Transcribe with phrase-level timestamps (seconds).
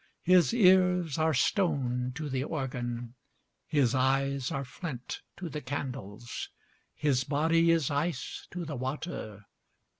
[0.23, 3.13] His ears are stone to the organ,
[3.67, 6.49] His eyes are flint to the candles,
[6.95, 9.45] His body is ice to the water.